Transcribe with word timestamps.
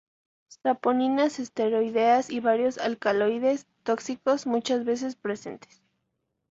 Saponinas 0.47 1.37
esteroideas 1.37 2.31
y 2.31 2.39
varios 2.39 2.79
alcaloides 2.79 3.67
tóxicos 3.83 4.47
muchas 4.47 4.83
veces 4.83 5.15
presentes. 5.15 5.83